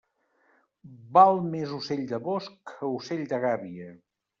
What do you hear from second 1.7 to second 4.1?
ocell de bosc que ocell de gàbia.